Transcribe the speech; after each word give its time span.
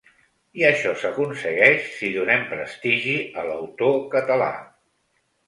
I 0.59 0.63
això 0.69 0.93
s’aconsegueix 1.01 1.85
si 1.97 2.09
donem 2.15 2.47
prestigi 2.55 3.15
a 3.43 3.45
l’autor 3.51 4.01
català. 4.17 4.51